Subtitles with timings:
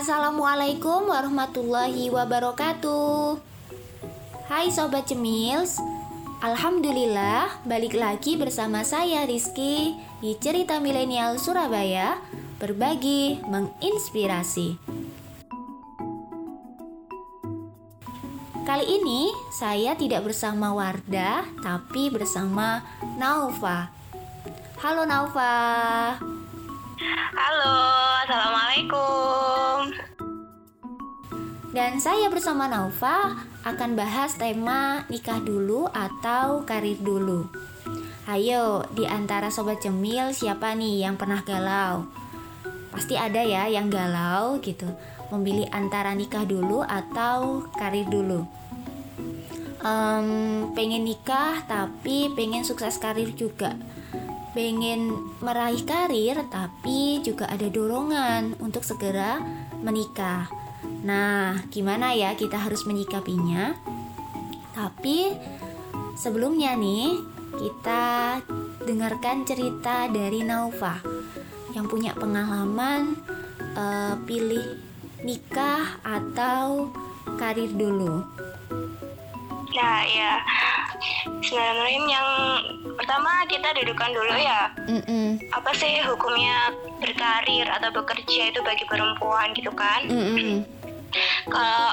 [0.00, 3.36] Assalamualaikum warahmatullahi wabarakatuh.
[4.48, 5.76] Hai Sobat Cemils,
[6.40, 9.92] Alhamdulillah balik lagi bersama saya Rizky
[10.24, 12.16] di Cerita Milenial Surabaya
[12.56, 14.80] Berbagi menginspirasi
[18.64, 22.80] Kali ini saya tidak bersama Wardah tapi bersama
[23.20, 23.92] Naufa
[24.80, 26.16] Halo Naufa
[27.36, 27.76] Halo,
[28.24, 29.59] Assalamualaikum.
[31.70, 37.46] Dan saya bersama Naufa akan bahas tema nikah dulu atau karir dulu.
[38.26, 42.10] Ayo, di antara sobat cemil siapa nih yang pernah galau?
[42.90, 44.90] Pasti ada ya yang galau gitu,
[45.30, 48.42] memilih antara nikah dulu atau karir dulu.
[49.80, 53.78] Um, pengen nikah tapi pengen sukses karir juga
[54.50, 59.38] pengen meraih karir tapi juga ada dorongan untuk segera
[59.80, 60.59] menikah.
[61.04, 63.76] Nah, gimana ya kita harus menyikapinya?
[64.76, 65.32] Tapi
[66.16, 67.20] sebelumnya nih,
[67.56, 68.40] kita
[68.84, 71.00] dengarkan cerita dari Naufa
[71.76, 73.14] yang punya pengalaman
[73.76, 74.80] uh, pilih
[75.22, 76.88] nikah atau
[77.36, 78.24] karir dulu.
[79.70, 80.32] Nah, ya
[81.40, 82.28] Bismillahirrahmanirrahim yang
[82.98, 85.40] pertama kita dudukan dulu ya Mm-mm.
[85.54, 90.66] apa sih hukumnya berkarir atau bekerja itu bagi perempuan gitu kan Mm-mm.
[91.48, 91.88] kalau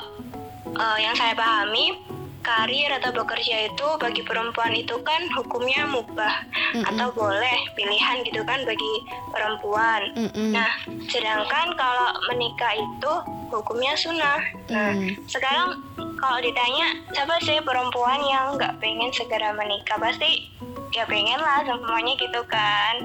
[0.75, 1.95] uh, yang saya pahami
[2.44, 6.44] karir atau bekerja itu bagi perempuan itu kan hukumnya mubah
[6.75, 6.83] Mm-mm.
[6.92, 8.94] atau boleh pilihan gitu kan bagi
[9.31, 10.52] perempuan Mm-mm.
[10.52, 10.72] nah
[11.08, 13.14] sedangkan kalau menikah itu
[13.48, 15.16] hukumnya sunnah nah Mm.
[15.31, 15.80] sekarang
[16.18, 19.98] kalau ditanya siapa sih perempuan yang nggak pengen segera menikah?
[20.02, 20.50] Pasti
[20.92, 22.96] ya pengen lah semuanya gitu kan.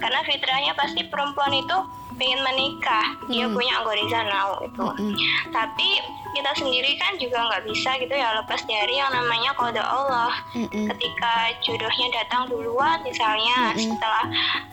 [0.00, 1.78] Karena fitrahnya pasti perempuan itu
[2.16, 3.52] pengen menikah dia Hmm.
[3.52, 5.12] punya anggota now itu Mm-mm.
[5.50, 5.88] tapi
[6.32, 10.88] kita sendiri kan juga nggak bisa gitu ya lepas dari yang namanya kode Allah Mm-mm.
[10.90, 13.84] ketika jodohnya datang duluan misalnya Mm-mm.
[13.86, 14.24] setelah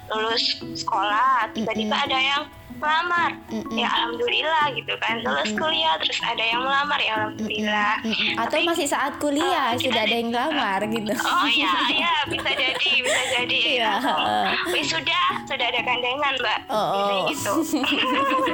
[0.09, 0.43] lulus
[0.73, 2.05] sekolah tiba-tiba Mm-mm.
[2.05, 2.43] ada yang
[2.73, 3.75] melamar Mm-mm.
[3.75, 5.61] ya alhamdulillah gitu kan lulus Mm-mm.
[5.61, 8.33] kuliah terus ada yang melamar ya alhamdulillah Mm-mm.
[8.35, 11.13] Atau Tapi- masih saat kuliah Oh, sudah kita- ada yang lamar gitu.
[11.15, 14.83] oh ya ya bisa jadi bisa jadi Iya, heeh.
[14.83, 17.23] sudah sudah ada gandengan mbak Oh, oh.
[17.33, 17.53] Gitu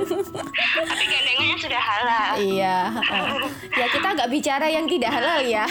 [0.89, 2.77] tapi gandengannya sudah halal Iya.
[2.95, 3.43] heeh.
[3.75, 5.65] Ya kita nggak bicara yang tidak halal ya.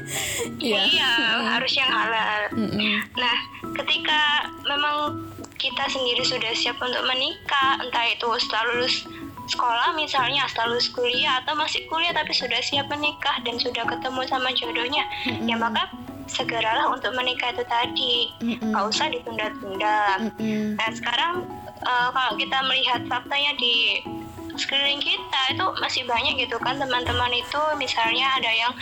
[0.60, 1.12] iya
[1.46, 3.02] harus yang halal Mm-mm.
[3.14, 3.36] Nah,
[3.74, 4.20] ketika
[4.64, 5.22] memang
[5.56, 9.06] kita sendiri sudah siap untuk menikah, entah itu setelah lulus
[9.46, 14.20] sekolah misalnya, setelah lulus kuliah atau masih kuliah tapi sudah siap menikah dan sudah ketemu
[14.26, 15.46] sama jodohnya, Mm-mm.
[15.46, 15.86] ya maka
[16.26, 19.98] segeralah untuk menikah itu tadi, nggak usah ditunda-tunda.
[20.26, 20.74] Mm-mm.
[20.74, 21.32] Nah, sekarang
[21.86, 24.02] eh, kalau kita melihat faktanya di
[24.56, 28.72] sekeliling kita itu masih banyak gitu kan teman-teman itu misalnya ada yang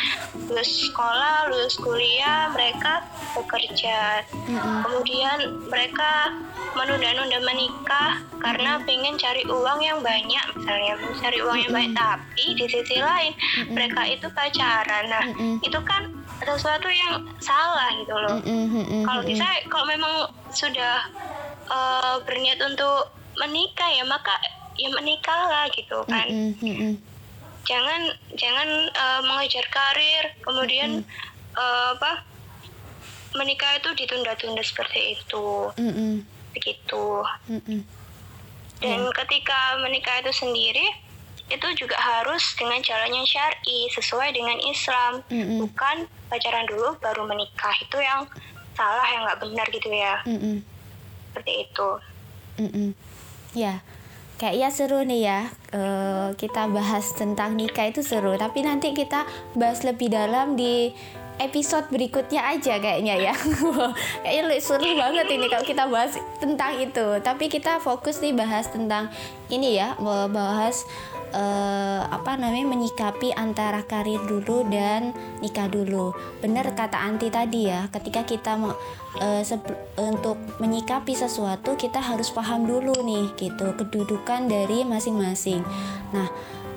[0.47, 3.03] lulus sekolah, lulus kuliah, mereka
[3.35, 4.23] bekerja.
[4.47, 4.87] Mm-mm.
[4.87, 6.31] Kemudian mereka
[6.75, 12.67] menunda-nunda menikah karena pengen cari uang yang banyak misalnya cari uang yang banyak tapi di
[12.67, 13.75] sisi lain Mm-mm.
[13.75, 15.05] mereka itu pacaran.
[15.11, 15.55] Nah, Mm-mm.
[15.63, 16.11] itu kan
[16.43, 18.39] sesuatu yang salah gitu loh.
[18.43, 19.03] Mm-mm.
[19.07, 21.07] kalau bisa kalau memang sudah
[21.75, 24.31] eh, berniat untuk menikah ya maka
[24.79, 26.55] ya menikahlah gitu kan Mm-mm.
[26.63, 26.93] Mm-mm.
[27.67, 28.01] jangan
[28.39, 31.03] jangan eh, mengejar karir kemudian
[31.55, 32.23] eh, apa
[33.35, 36.23] menikah itu ditunda-tunda seperti itu Mm-mm.
[36.55, 37.07] begitu
[37.51, 37.81] Mm-mm.
[38.79, 39.11] dan Ya.
[39.25, 40.87] ketika menikah itu sendiri
[41.45, 45.61] itu juga harus dengan jalan yang syar'i sesuai dengan Islam Mm-mm.
[45.61, 48.25] bukan pacaran dulu baru menikah itu yang
[48.75, 50.65] salah yang nggak benar gitu ya Mm-mm.
[51.35, 51.91] Seperti itu
[52.55, 52.95] Mm-mm.
[53.55, 53.83] Ya,
[54.39, 55.41] kayaknya seru nih ya.
[55.75, 58.35] eh, kita bahas tentang nikah itu seru.
[58.39, 59.27] Tapi nanti kita
[59.59, 60.95] bahas lebih dalam di
[61.43, 63.35] episode berikutnya aja kayaknya ya.
[64.23, 67.07] kayaknya seru banget ini kalau kita bahas tentang itu.
[67.23, 69.11] Tapi kita fokus nih bahas tentang
[69.51, 69.99] ini ya,
[70.31, 70.87] bahas
[71.35, 75.11] eh, apa namanya menyikapi antara karir dulu dan
[75.43, 76.15] nikah dulu.
[76.39, 78.73] Benar kata Anti tadi ya, ketika kita mau
[79.47, 85.63] sebe- untuk menyikapi sesuatu kita harus paham dulu nih gitu kedudukan dari masing-masing.
[86.11, 86.27] Nah,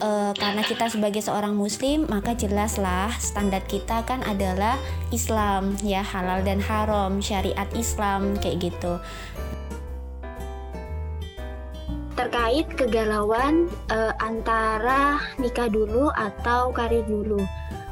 [0.02, 4.78] eh, karena kita sebagai seorang muslim maka jelaslah standar kita kan adalah
[5.10, 9.02] Islam ya halal dan haram syariat Islam kayak gitu
[12.28, 17.40] terkait kegalauan eh, antara nikah dulu atau karir dulu.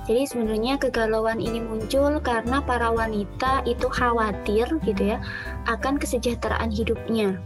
[0.04, 5.24] Jadi sebenarnya kegalauan ini muncul karena para wanita itu khawatir gitu ya
[5.72, 7.40] akan kesejahteraan hidupnya.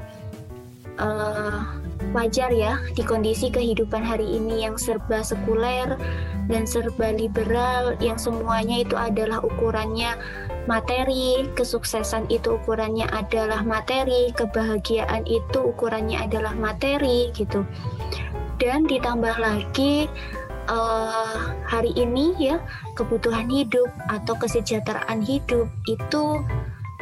[0.98, 1.62] Eh,
[2.10, 5.94] wajar ya di kondisi kehidupan hari ini yang serba sekuler
[6.50, 10.18] dan serba liberal yang semuanya itu adalah ukurannya
[10.70, 17.66] materi, kesuksesan itu ukurannya adalah materi, kebahagiaan itu ukurannya adalah materi gitu.
[18.62, 20.06] Dan ditambah lagi
[20.70, 22.62] uh, hari ini ya
[22.94, 26.24] kebutuhan hidup atau kesejahteraan hidup itu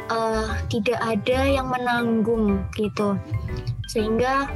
[0.08, 3.20] uh, tidak ada yang menanggung gitu.
[3.92, 4.48] Sehingga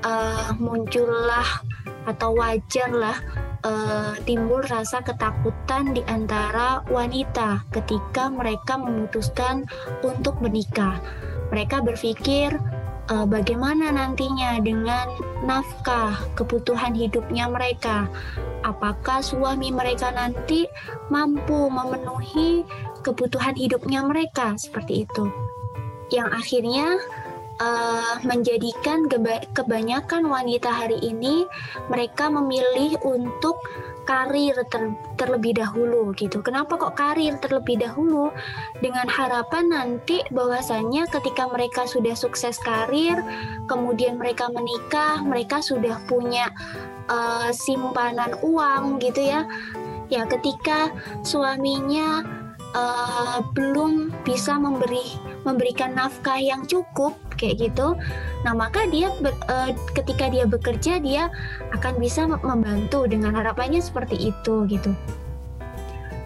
[0.00, 1.60] uh, muncullah
[2.08, 3.20] atau wajarlah
[3.66, 9.66] uh, timbul rasa ketakutan di antara wanita ketika mereka memutuskan
[10.06, 11.02] untuk menikah.
[11.50, 12.54] Mereka berpikir
[13.10, 15.10] uh, bagaimana nantinya dengan
[15.42, 18.06] nafkah kebutuhan hidupnya mereka.
[18.62, 20.66] Apakah suami mereka nanti
[21.10, 22.66] mampu memenuhi
[23.02, 25.30] kebutuhan hidupnya mereka seperti itu?
[26.10, 26.86] Yang akhirnya
[27.60, 29.08] uh, menjadikan
[29.52, 31.48] kebanyakan wanita hari ini
[31.88, 33.60] mereka memilih untuk
[34.06, 36.38] karir ter terlebih dahulu gitu.
[36.40, 38.30] Kenapa kok karir terlebih dahulu?
[38.78, 43.18] Dengan harapan nanti bahwasannya ketika mereka sudah sukses karir,
[43.66, 46.54] kemudian mereka menikah, mereka sudah punya
[47.10, 49.42] uh, simpanan uang gitu ya.
[50.06, 50.94] Ya ketika
[51.26, 52.22] suaminya
[52.78, 57.94] uh, belum bisa memberi memberikan nafkah yang cukup kayak gitu.
[58.42, 59.12] Nah, maka dia
[59.48, 61.28] uh, ketika dia bekerja dia
[61.76, 64.90] akan bisa membantu dengan harapannya seperti itu gitu.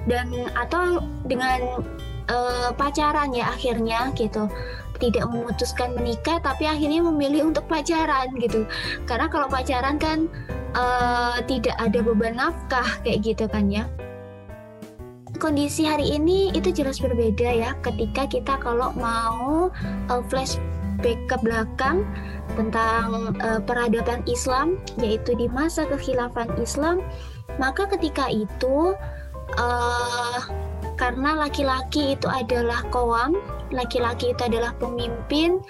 [0.09, 1.85] Dan atau dengan
[2.31, 4.49] uh, pacaran ya akhirnya gitu
[5.01, 8.69] tidak memutuskan menikah tapi akhirnya memilih untuk pacaran gitu
[9.09, 10.29] karena kalau pacaran kan
[10.77, 13.89] uh, tidak ada beban nafkah kayak gitu kan ya
[15.41, 19.73] kondisi hari ini itu jelas berbeda ya ketika kita kalau mau
[20.13, 20.61] uh, flash
[21.01, 22.05] flashback ke belakang
[22.55, 27.01] tentang uh, peradaban Islam yaitu di masa kekhilafan Islam.
[27.57, 28.95] Maka ketika itu
[29.57, 30.41] uh,
[31.01, 35.63] karena laki-laki itu adalah kawam laki-laki itu adalah pemimpin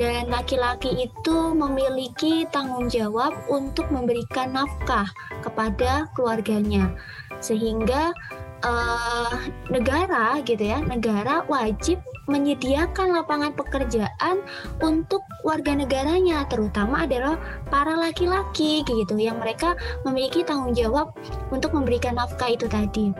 [0.00, 5.06] dan laki-laki itu memiliki tanggung jawab untuk memberikan nafkah
[5.44, 6.96] kepada keluarganya.
[7.44, 8.16] Sehingga
[8.64, 9.36] uh,
[9.68, 14.46] negara gitu ya negara wajib menyediakan lapangan pekerjaan
[14.78, 17.34] untuk warga negaranya terutama adalah
[17.66, 19.74] para laki-laki gitu yang mereka
[20.06, 21.10] memiliki tanggung jawab
[21.50, 23.10] untuk memberikan nafkah itu tadi.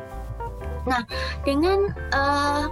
[0.86, 1.02] Nah,
[1.46, 2.66] dengan uh,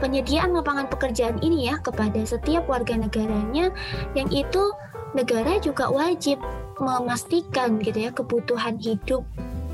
[0.00, 3.72] penyediaan lapangan pekerjaan ini ya kepada setiap warga negaranya
[4.16, 4.72] yang itu
[5.14, 6.40] negara juga wajib
[6.82, 9.22] memastikan gitu ya kebutuhan hidup,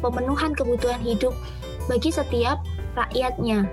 [0.05, 1.33] pemenuhan kebutuhan hidup
[1.89, 2.61] bagi setiap
[2.95, 3.65] rakyatnya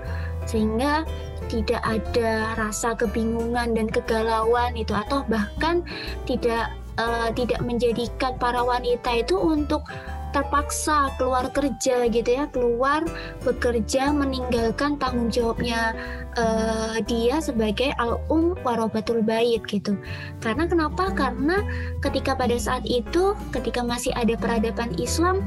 [0.48, 1.04] sehingga
[1.48, 5.82] tidak ada rasa kebingungan dan kegalauan itu atau bahkan
[6.28, 9.82] tidak uh, tidak menjadikan para wanita itu untuk
[10.28, 13.00] terpaksa keluar kerja gitu ya keluar
[13.44, 15.96] bekerja meninggalkan tanggung jawabnya
[16.36, 19.96] uh, dia sebagai al um warobatul bait gitu.
[20.44, 21.10] Karena kenapa?
[21.16, 21.64] Karena
[22.04, 25.40] ketika pada saat itu ketika masih ada peradaban Islam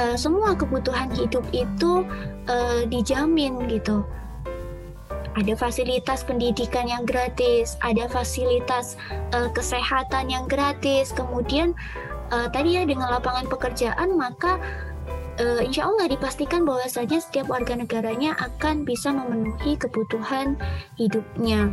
[0.00, 2.08] uh, semua kebutuhan hidup itu
[2.48, 4.00] uh, dijamin gitu
[5.32, 9.00] ada fasilitas pendidikan yang gratis, ada fasilitas
[9.32, 11.72] uh, kesehatan yang gratis, kemudian
[12.32, 14.60] uh, tadi ya dengan lapangan pekerjaan maka
[15.40, 20.60] uh, insya Allah dipastikan bahwasanya setiap warga negaranya akan bisa memenuhi kebutuhan
[21.00, 21.72] hidupnya.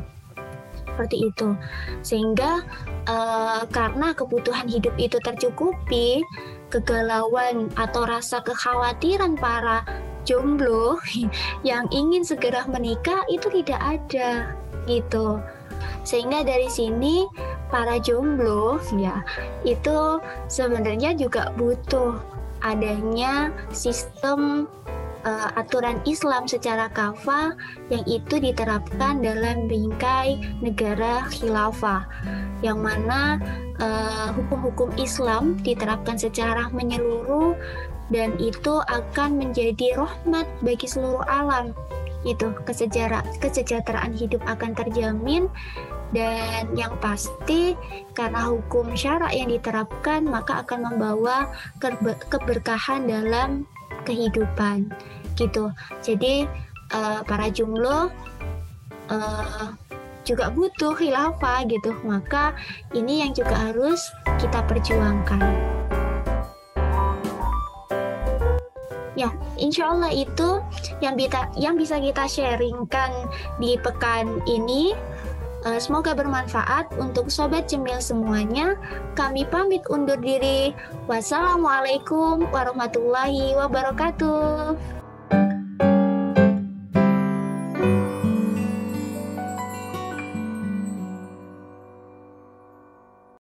[0.87, 1.55] Seperti itu.
[2.03, 2.63] Sehingga
[3.07, 6.19] uh, karena kebutuhan hidup itu tercukupi
[6.69, 9.87] kegalauan atau rasa kekhawatiran para
[10.29, 11.01] jomblo
[11.69, 14.53] yang ingin segera menikah itu tidak ada
[14.85, 15.41] gitu.
[16.05, 17.25] Sehingga dari sini
[17.73, 19.25] para jomblo ya
[19.65, 22.17] itu sebenarnya juga butuh
[22.61, 24.67] adanya sistem
[25.23, 27.55] uh, aturan Islam secara kafah
[27.93, 32.03] yang itu diterapkan dalam bingkai negara khilafah
[32.59, 33.39] yang mana
[33.79, 37.55] eh, hukum-hukum uh, Islam diterapkan secara menyeluruh
[38.09, 41.71] dan itu akan menjadi rahmat bagi seluruh alam
[42.27, 45.47] itu kesejahteraan hidup akan terjamin
[46.11, 47.77] dan yang pasti
[48.17, 51.47] karena hukum syarak yang diterapkan maka akan membawa
[52.27, 53.63] keberkahan dalam
[54.03, 54.89] kehidupan
[55.37, 55.71] gitu.
[56.03, 56.49] Jadi
[56.91, 58.11] uh, para jumlah
[59.07, 59.69] uh,
[60.29, 62.53] juga butuh khilafah gitu maka
[62.93, 63.97] ini yang juga harus
[64.37, 65.41] kita perjuangkan.
[69.17, 70.63] Ya, insya Allah itu
[71.03, 73.11] yang bisa yang bisa kita sharingkan
[73.57, 74.95] di pekan ini.
[75.67, 78.79] Uh, semoga bermanfaat untuk sobat cemil semuanya.
[79.19, 80.71] Kami pamit undur diri.
[81.11, 84.98] Wassalamualaikum warahmatullahi wabarakatuh.